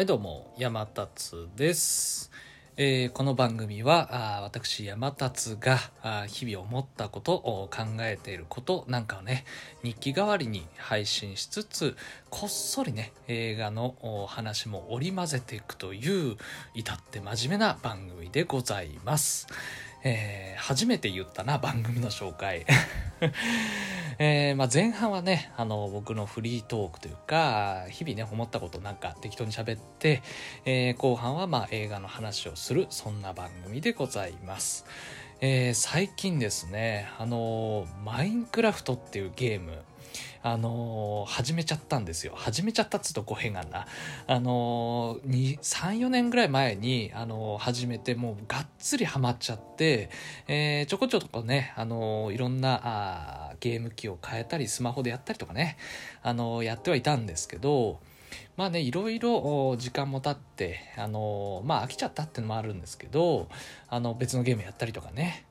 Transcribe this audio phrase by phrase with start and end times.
[0.00, 2.30] はいどうも山達です、
[2.78, 9.44] えーこの番組はあ私山達があ日々思ったことを考えていることなんかをね
[9.82, 11.96] 日記代わりに配信しつつ
[12.30, 16.38] こっそりね映画の話も織り交ぜていくという
[16.72, 19.48] 至って真面目な番組でございます、
[20.04, 22.66] えー初めて言ったな番組の紹介。
[24.18, 30.22] えーまあ、前半はねあの僕のフリートークというか日々ね思ったことなんか適当に喋って、
[30.66, 34.84] えー後半はまあ映画の話をするそんな番組でございます、
[35.40, 39.82] えー最近ですねあのマインクラフトっていうゲーム
[40.42, 42.32] あのー始めちゃったんですよ。
[42.34, 43.86] 始めちゃったっつうと語弊があるな。
[44.26, 50.10] あのー、34年ぐらい前に、あのー始めてもうがっつりハマっちゃって、
[50.48, 55.76] えーちょこちょこね、あのーいろんなあゲーム機を変えたりスマホでやったりとかね、
[56.22, 58.00] あのーやってはいたんですけど
[58.56, 63.48] まあねいろいろ時間も経って、あのまあ飽きちゃったっていうのもあるんですけど
[63.88, 65.44] あの別のゲームやったりとかね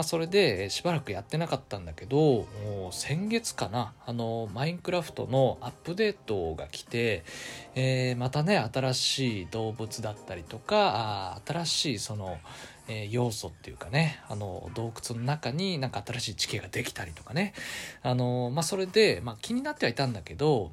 [0.00, 7.22] まあ、それでしばらくやってなかったんだけどもう先月かなあのマインクラフトのアップデートが来て、
[7.74, 12.38] えーまたね新しい動物だったりとかあ新しいその、
[12.88, 17.52] えー要素っていうかねあの洞窟の中になんか新しい地形ができたりとかね。
[18.02, 20.72] あの、まあ、それで、まあ、気になってはいたんだけど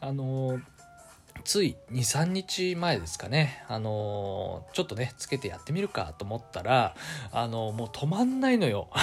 [0.00, 0.60] あの
[1.44, 3.64] つい23日前ですかね。
[3.68, 6.94] あのちょっとねつけてやってみるかと思ったら
[7.32, 8.88] あのもう止まんないのよ。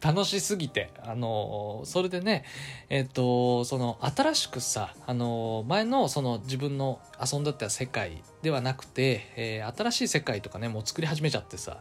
[0.00, 0.90] 楽しすぎて。
[1.02, 2.44] あのそれでね
[2.88, 11.78] えっ、とその新しくさあの前のその自分の遊んだった世界ではなくて、えー新しい世界とかねもう作り始めちゃってさ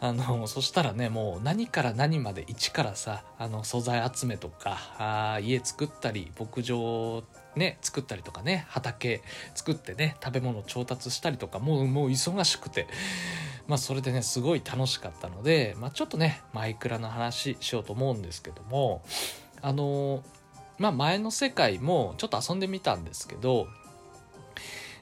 [0.00, 7.22] あのそしたらねもう何から何まで一からさあの素材集めとかあ家作ったり牧場
[7.58, 9.22] ね作ったりとかね畑
[9.54, 12.86] 作ってね食べ物調達したりとかもうもう忙しくて
[13.66, 19.02] まあそれでねすごい楽しかったので、まあ、ちょっとねマイクラの話しようと思うんですけども
[19.60, 20.22] あの
[20.78, 23.68] まあ前の世界もちょっと遊んでみたんですけど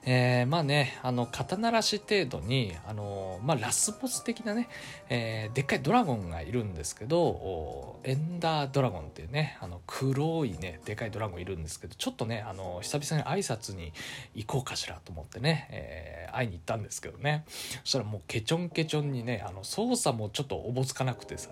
[0.08, 4.68] えーまあねあの肩慣らし程度にあの、まあ、ラスボス的なね、
[5.08, 13.92] えーでっかいドラゴンがいるんですけどエンダードラゴンっていうねあの黒いねでかいドラゴンいるんですけどちょっとねあの久々に挨拶に
[14.34, 17.44] 行こうかしらと思ってね、えー会いに行ったんですけどね。
[17.46, 21.48] そしたらもうケチョンケチョンにねあの操作もちょっとおぼつかなくてさ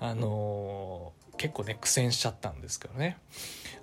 [0.00, 3.18] あの結構ね苦戦しちゃったんですけどね。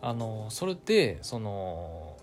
[0.01, 2.14] あのそれでその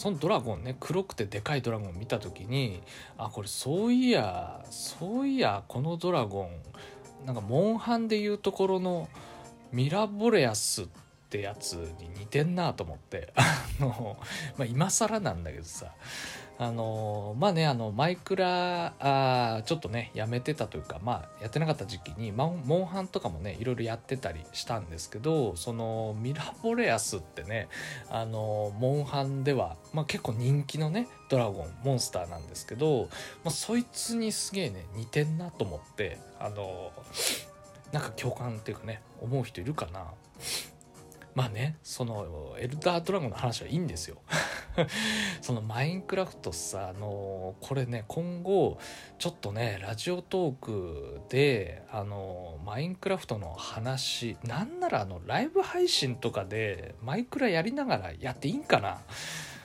[0.00, 2.82] そのドラゴンね黒くてでかいドラゴン見た時に
[3.18, 9.10] あこれそういやそういやこのドラゴンなんかモンハンでいうところの
[9.72, 10.86] ミラボレアスっ
[11.28, 13.34] てやつに似てんなと思って。
[13.36, 14.16] あの、
[14.56, 15.92] まあ、今更なんだけどさ。
[16.60, 27.68] あのまあねあのマイクラあちょっとねやめてたというかまあやってなかった時期にモンモンハンとかもねいろいろやってたりしたんですけどそのミラボレアスってね
[28.10, 33.08] あのモンハンでは、まあ、結構人気のねドラゴンモンスターなんですけど、
[33.42, 36.92] まあ、そいつにすげえね似てんなと思ってあの
[37.90, 40.04] なんか共感っていうかね思う人いるかな。
[41.34, 44.18] まあねそのエルダードラゴンの話はいいんですよ。
[45.40, 48.78] そのマインクラフトさあのこれね今後
[49.18, 59.00] ちょっとねラジオトークであのマインクラフトの話なんならあのライブ配信とかでマイクラやりながらやっていいんかな？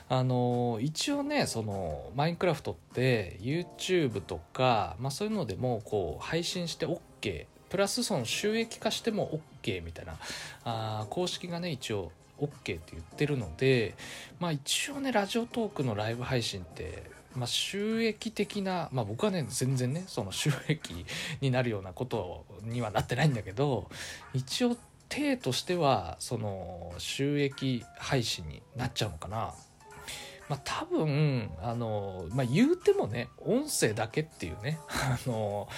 [0.08, 10.16] あの一応ねそのマインクラフトって YouTube とか、まあ、そういうのでもこう配信して OK プラスその収益化しても OK みたいな
[10.64, 13.94] あ公式がね一応 OK って言ってるので
[14.38, 21.04] まあ一応ねラジオトークのライブ配信ってまあ、収益的な、まあ、僕はね全然ねその収益
[21.42, 23.90] になるようなことにはなってないんだけど
[24.32, 24.74] 一応
[25.08, 29.54] 体としてはその収益配信になっちゃうのかな。
[30.48, 35.68] まあ、多分あの、まあ、言うてもね音声だけっていうねあの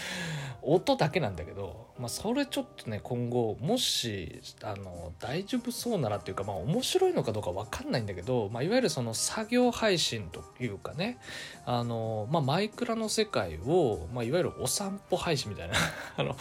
[0.63, 11.19] 音だけなんだけど、まあ、それちょっとね今後もしあの大丈夫そうならっていうか、まあ、面白いのかどうか分かんないんだけど、まあ、いわゆるその作業配信というかね
[11.65, 15.75] あの、まあ、マイクラの世界を、まあ、いわゆるお散歩配信みたいな
[16.17, 16.37] あの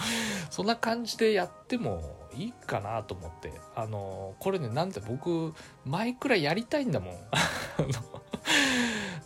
[0.49, 5.53] そんな感じでやってもいいかなと思ってあのこれねなんで僕
[5.85, 7.15] マイクラやりたいんだもん。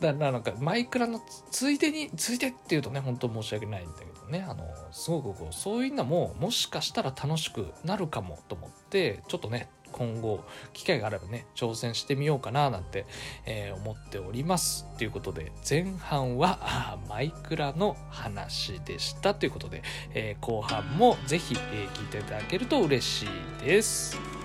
[0.02, 1.22] だなんかマイクラの
[1.52, 4.46] ついでについでっていうとね本当申し訳ないんだけどね。
[4.48, 10.44] あのすごくこうそういうのももしかしたら楽しくなるかもと思ってちょっとね今後
[10.74, 13.06] 機会があればね挑戦してみようかななんて、
[13.46, 14.86] えー、思っております。
[14.98, 19.36] ということで前半はマイクラの話でした。
[19.36, 19.84] ということで、
[20.14, 23.26] えー、後半もぜひ、え聞いていただけると嬉し
[23.62, 24.41] いです。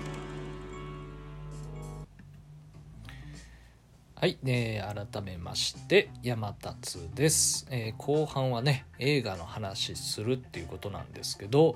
[4.19, 11.75] はい、えー、改めまして山達です、えー、後半はね映画の話するっていうことなんですけど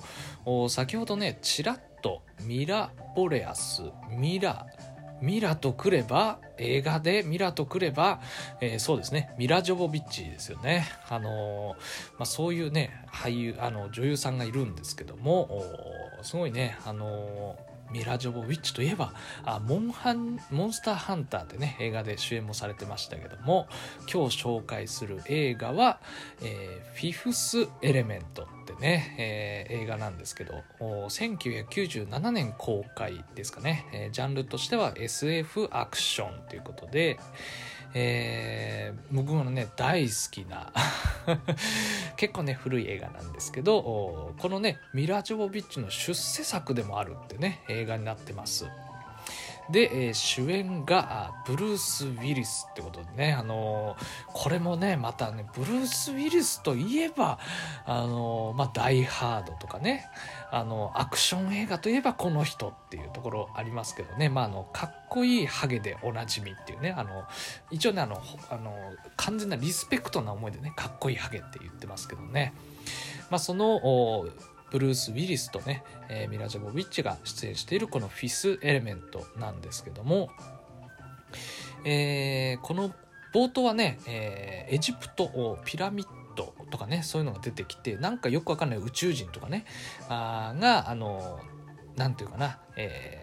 [0.67, 4.65] 先ほどねちらっとミラ・ボレアスミラ
[5.21, 8.21] ミラとくれば映画でミラとくれば、
[8.59, 10.87] えー、そうですねミラ・ジョボビッチですよね。
[11.09, 15.63] あのー、まあ、そういうね俳優あの女優さんがいるんですけども
[16.23, 23.67] すごいねあのーミラ・ジョボウィッチといえばあモンハンモンスターハンターでね映画で主演もされてましたけども
[24.11, 25.99] 今日紹介する映画は、
[26.41, 29.15] えー、フィフス・エレメントってね、
[29.69, 37.19] えー、映画なんですけど1997年公開ですかね、えー、ジャンルとしては SF アクションということで、
[37.93, 40.71] えー、僕もね大好きな
[42.15, 48.65] 結構ね古い映画なんですけどこのねミラ・ジョボビッチの出世作でもあるってね映画になってます。
[49.69, 57.39] で、えー、主演がブルース・ウィリスってことでね、あのー、これもねまたねブルース・ウィリスといえば
[57.85, 60.07] あのー、まあ、ダイ・ハードとかね
[60.51, 67.23] あのアクション映画といえばこの人っていうところありますけどね、まあ、あのかっこいいハゲでおなじみっていうねあの
[67.69, 68.75] 一応ねあのあの
[69.15, 72.53] 完全なリスペクトな思いでねかっこいいハゲって言ってますけどね、
[73.29, 73.79] まあ、その
[74.71, 80.29] ブルース・ウィリスとね、えー、ミラ・ジョボビッチが出演しているこのフィス・エレメントなんですけども、
[81.83, 82.91] えー、この
[83.33, 89.65] 冒頭はね、えー、エジプトをピラミッドとかねそういうのが出てきてなんかよくわかんない宇宙人とかね
[90.09, 91.39] あがあの
[91.95, 93.20] 何て言うかな、えー、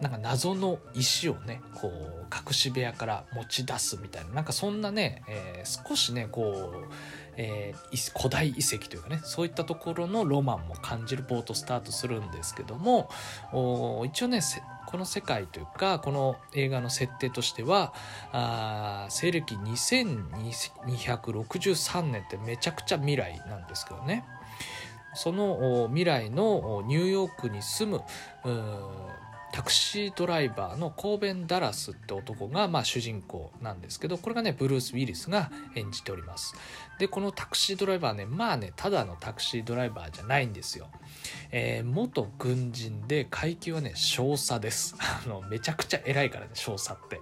[0.00, 4.34] なんか謎の石をねこう隠し部屋から持ち出すみたいな。
[4.34, 6.92] なんかそんなね、えー、少しねこう
[7.36, 13.10] えー、古代遺跡というかねそういったところのロマンも感じる冒頭スタートするんですけども
[14.06, 14.40] 一応ね
[14.86, 17.92] この世界というかこの映画の設定としては
[18.32, 24.24] あ西暦2263年ってめちゃくちゃ未来なんですけどね。
[25.18, 28.02] その未来のニューヨークに住む
[29.56, 36.54] タクシードライバーのコーベン・ダラスって男が、まあ、主人公なんですけどこれがねブルース・ウィリスが演じております。
[36.98, 40.88] でこのタクシードライバーねまあねただのタクシードライバーじゃないんですよ、
[41.52, 44.94] えー、元軍人で階級はね少佐です。
[45.00, 47.18] あのめちゃくちゃ偉いからね少佐って、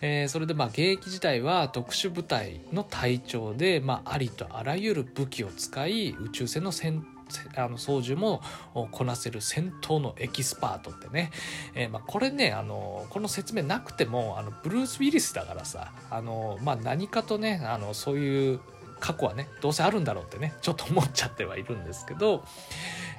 [0.00, 7.19] えー、それでまあ現役時代は特殊部隊の隊長で、まあ、ありとあらゆる武器を使い宇宙船の戦闘
[7.56, 8.42] あの操縦も
[8.90, 11.30] こなせる戦闘のエキスパートってね、
[11.74, 18.60] えー、まあ、これねあのこの説明なくてもあのブルース・ウィリスだからさあの、まあ、何かとねあのそういう
[19.00, 22.44] 過去はねどうせあるんだろうってねちょっと思っちゃってはいるんですけど、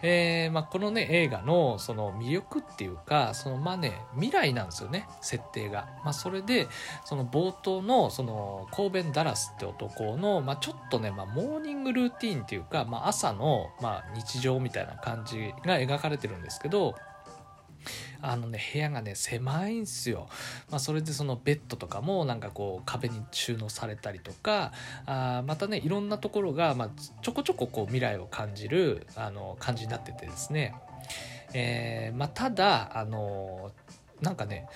[0.04, 5.88] えーまあ、このね映画のその魅力っていうかそのまあね未来なんですよね設定が。
[6.04, 6.68] まあ、それで
[7.04, 16.96] その冒頭のそのコーベン・ダラスって男の、まあ、ちょっとね、まあ、モーニングルーティンっていうか、まあ、朝の、まあ、日常みたいな感じが描かれてるんですけど
[18.22, 20.28] あのね部屋がね狭いんすよ、
[20.70, 24.72] まあ、それでそのベッドとかもなんかこう壁に収納されたりとか
[25.06, 26.90] あまたねいろんなところが、まあ、
[27.22, 30.76] ちょこちょここう未来を感じるあの感じになっててですね、
[31.54, 33.72] えーまあ、ただあの
[34.22, 34.68] なんかね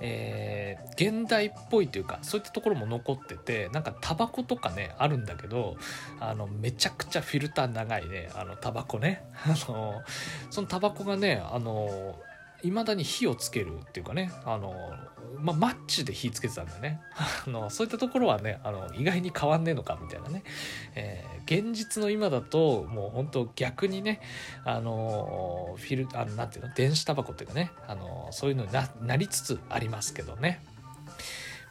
[0.00, 5.76] えー、現代っぽいというかそういったところも残っててなんかタバコとかねあるんだけど
[6.18, 9.22] あのめちゃくちゃフィルター長いねあのタバコね。
[9.44, 10.02] あの
[10.50, 12.18] そのタバコがねあの
[12.62, 14.74] いまだに火をつけるっていうかねあの、
[15.38, 17.00] まあ、マッチで火つけてたんだよね。
[17.46, 20.42] あのそういったところはねあの意外に変わんねえのかみたいなね、
[20.94, 24.20] えー、現実の今だともう本当逆にね
[24.64, 30.62] あのフィルあのなんていうの電子タバコっていうかねあのそういうのにななりつつありますけどね。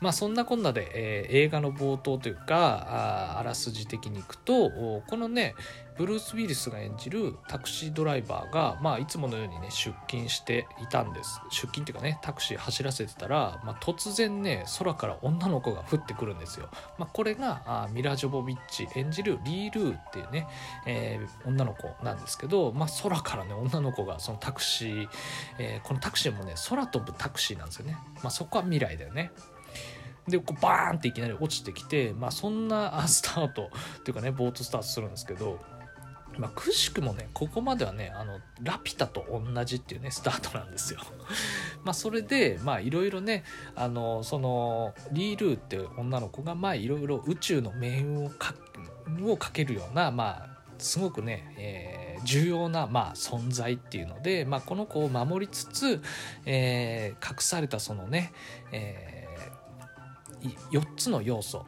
[0.01, 5.55] まあそんなこんなで、えー、映画の冒頭というかああらすじ的にいくとこのね
[5.99, 11.41] ブルース・ウィリスが演じるタクシードライバーが、まあ、いつものようにね出勤していたんです。
[11.49, 20.47] 出勤っていうかねタクシー走らせてたら、まあ、突然ね空から女の子が降ってくるんですよ、まあ、これがあミラ・ジョボビッチ演じるリー・ルーっていうね、
[20.85, 25.09] えー、女の子なんですけど、まあ、空からね女の子がそのタクシー、
[25.57, 29.31] えー、このタクシーもね空飛ぶタクシーなんですよね、まあ、そこは未来だよね。
[30.27, 35.59] でこうバーンっていきなり落ちてきて、まあ、そんなスタートっていうかねボートスタートするんですけど
[36.37, 41.01] まあ、くしくもねここまではねあのラピュタと同じっていうねスタートなんですよ。
[41.83, 43.43] まあそれでまあいろいろね
[43.75, 48.53] あのそのリールーって女の子がまあいろいろ宇宙の命運をか
[49.23, 56.01] をかけるようなまあすごくね、えー、重要な、まあ、存在っていうので、まあ、この子を守りつつ、
[56.45, 58.31] えー、隠されたそのね、
[58.71, 59.18] えー、
[60.71, 61.65] 4つの要素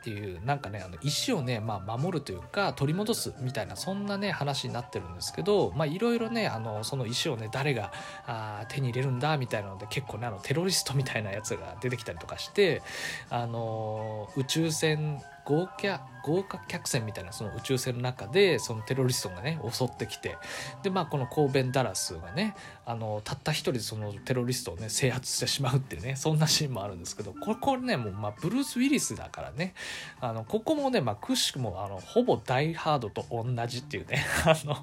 [0.00, 7.92] っていうなんかねあの石をね、まあ、守るというか取り戻すみたいなそんなね話になってるんですけどいろいろねあのその石をね誰が
[8.26, 12.80] あ手に入れるんだみたいなので結構ねあのテロリストみたいなやつが出てきたりとかして
[13.28, 20.36] あの宇宙船豪華豪華客船みたいなその宇宙船の中でそのテロリストがね襲ってきて
[20.82, 22.54] でまあこのコーベン・ダラスがね
[22.84, 29.74] あのたった一人でそのテロリストをね制圧してしまうっていうねそんなシーンもあるんですけどこれこれねもう、まあ、ブルース・ウィリスだからね
[30.20, 34.76] あのここもね、まあ、くしくもあのほぼダイ・ハードと同じっていうね あの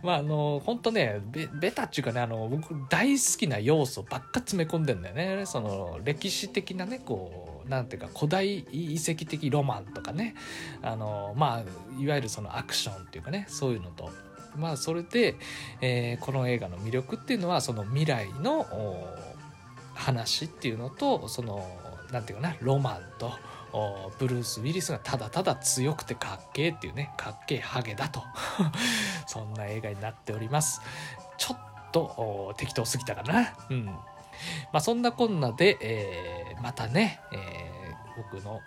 [0.04, 5.46] まああの本当ねベベタっていうかねあの僕大好きな要素ばっか詰め込んでんだよね。
[5.46, 10.34] その歴史的なねこうなんていうか古代遺跡的ロマンとかね。
[10.82, 14.10] あのまあいわゆるそのアクションっていうかねそういうのと。
[14.56, 15.36] まあそれで、
[15.80, 18.66] えー、この映画の魅力っていうのはその未来の
[19.94, 21.64] 話っていうのとその
[22.10, 23.32] なんていうかなロマンと。
[24.18, 28.22] ブルース・ウィリスがただただ強くてかっけえっていうねかっけえハゲだと。
[29.26, 30.80] そんな映画になっております。
[31.38, 31.58] ちょっ
[31.92, 33.54] と適当すぎたかな。
[33.70, 33.86] うん。
[33.86, 33.94] ま
[34.74, 37.70] あそんなこんなで、えー、またね、えー
[38.16, 38.60] 僕の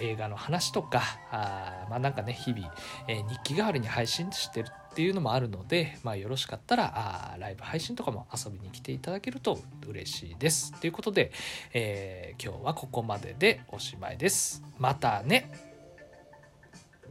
[0.00, 1.02] 映画の話とか
[1.32, 2.72] あまあなんかね日々、
[3.08, 6.90] えー、日記代わりに配信してるっていうのもあるので、まあ、よろしかったら
[7.34, 10.72] あライブ配信とかも遊びに来ていただけると嬉しいです。
[10.80, 11.32] ということで、
[11.74, 14.62] えー、今日はここまででおしまいです。
[14.78, 15.50] またね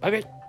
[0.02, 0.45] バイバイ